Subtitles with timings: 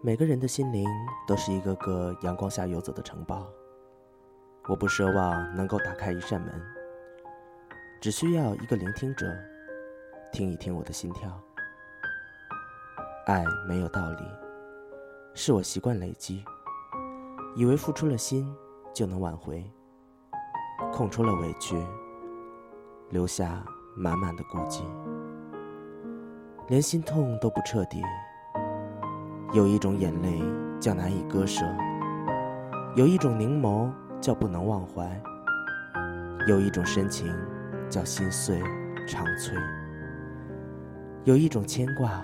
[0.00, 0.88] 每个人的心灵
[1.26, 3.48] 都是一个个阳光下游走的城堡。
[4.68, 6.62] 我不奢望能够打开一扇门，
[8.00, 9.26] 只需要一个聆听者，
[10.32, 11.28] 听一听我的心跳。
[13.26, 14.24] 爱没有道理，
[15.34, 16.44] 是我习惯累积，
[17.56, 18.54] 以为付出了心
[18.94, 19.68] 就能挽回，
[20.92, 21.76] 空出了委屈，
[23.10, 23.64] 留下
[23.96, 24.84] 满满的孤寂，
[26.68, 28.00] 连心痛都不彻底。
[29.54, 30.42] 有一种眼泪
[30.78, 31.64] 叫难以割舍，
[32.94, 35.08] 有一种凝眸叫不能忘怀，
[36.46, 37.34] 有一种深情
[37.88, 38.60] 叫心碎
[39.06, 39.56] 长催，
[41.24, 42.22] 有一种牵挂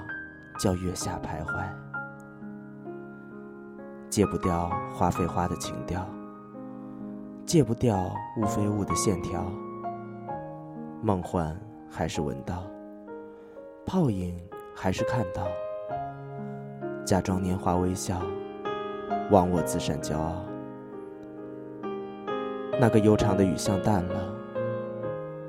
[0.61, 1.65] 叫月下徘徊。
[4.11, 6.07] 戒不掉花非花的情调，
[7.47, 9.51] 戒不掉物非物的线条，
[11.01, 12.67] 梦幻还是闻到，
[13.87, 14.39] 泡影
[14.77, 15.49] 还是看到。
[17.05, 18.19] 假装年华微笑，
[19.31, 20.43] 忘我自善骄傲。
[22.81, 24.35] 那个悠长的雨巷淡了，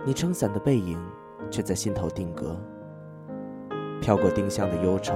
[0.06, 1.02] 你撑伞的背影
[1.50, 2.58] 却在心头定格。
[4.02, 5.16] 飘过丁香的忧愁，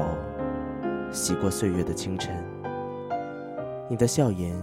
[1.12, 2.34] 洗过岁月的清晨。
[3.90, 4.56] 你的笑颜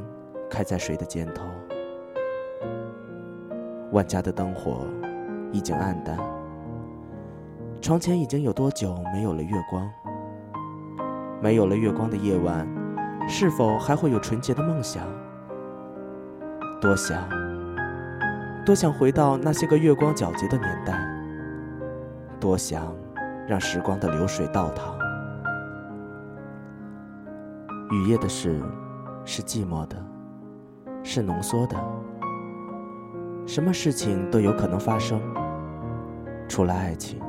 [0.48, 1.44] 开在谁的肩头？
[3.92, 4.86] 万家的灯火
[5.52, 6.18] 已经暗淡，
[7.82, 9.86] 床前已经有多久没有了月光？
[11.46, 12.66] 没有了月光的夜晚，
[13.28, 15.04] 是否还会有纯洁的梦想？
[16.80, 17.22] 多想，
[18.64, 20.98] 多想回到那些个月光皎洁的年代。
[22.40, 22.92] 多想
[23.46, 24.98] 让时光的流水倒淌。
[27.92, 28.60] 雨夜的事，
[29.24, 29.96] 是寂寞的，
[31.04, 31.76] 是浓缩的。
[33.46, 35.20] 什么事情都有可能发生，
[36.48, 37.20] 除了爱情。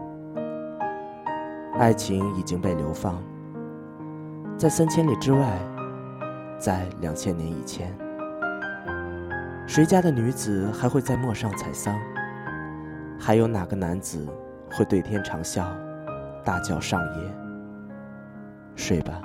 [1.78, 3.22] 爱情已经被流放。
[4.58, 5.56] 在三千里之外，
[6.58, 7.96] 在两千年以前，
[9.68, 11.96] 谁家的女子还会在陌上采桑？
[13.20, 14.28] 还有哪个男子
[14.72, 15.64] 会对天长啸，
[16.44, 17.32] 大叫上夜？
[18.76, 19.22] 睡吧。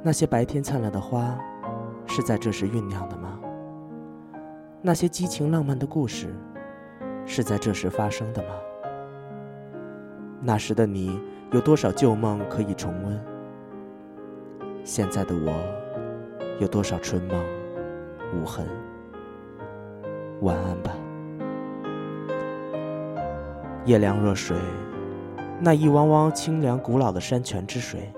[0.00, 1.36] 那些白天灿烂的花，
[2.06, 3.40] 是在这时酝酿的吗？
[4.80, 6.32] 那些激情浪漫的故事，
[7.26, 8.54] 是在这时发生的吗？
[10.40, 11.20] 那时的你。
[11.54, 13.24] 有多少旧梦可以重温？
[14.82, 15.52] 现在的我，
[16.58, 17.40] 有多少春梦
[18.34, 18.66] 无痕？
[20.40, 20.90] 晚安吧。
[23.84, 24.56] 夜凉若水，
[25.60, 28.12] 那一汪汪清凉古老的山泉之水。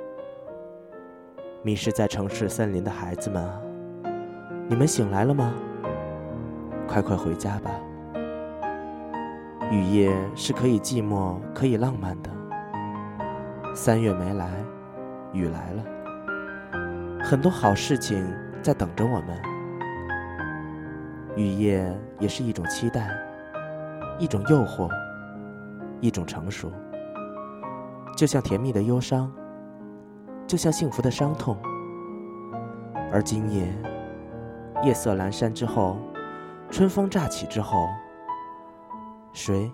[1.63, 3.61] 迷失在城市森林的孩子们啊，
[4.67, 5.53] 你们醒来了吗？
[6.89, 7.71] 快快回家吧。
[9.71, 12.31] 雨夜是可以寂寞，可以浪漫的。
[13.77, 14.51] 三月没来，
[15.35, 15.85] 雨来了。
[17.23, 18.27] 很多好事情
[18.63, 19.39] 在等着我们。
[21.37, 23.07] 雨夜也是一种期待，
[24.19, 24.89] 一种诱惑，
[26.01, 26.73] 一种成熟。
[28.17, 29.31] 就像甜蜜的忧伤，
[30.47, 31.55] 就像幸福的伤痛。
[33.13, 33.69] 而今夜，
[34.85, 35.99] 夜色阑珊之后，
[36.71, 37.87] 春风乍起之后，
[39.35, 39.71] 谁，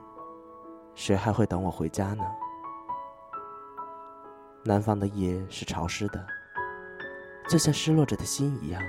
[0.92, 2.24] 谁还会等我回家呢？
[4.64, 6.24] 南方的夜是潮湿的，
[7.48, 8.80] 就像失落着的心一样，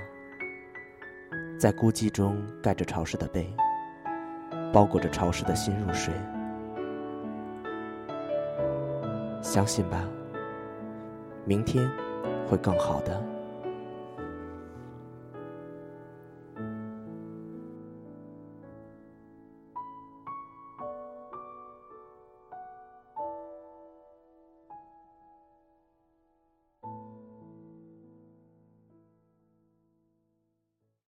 [1.58, 3.52] 在孤寂中盖着潮湿的被，
[4.72, 6.14] 包裹着潮湿的心入睡。
[9.42, 10.08] 相信吧，
[11.44, 11.90] 明天
[12.48, 13.33] 会更好的。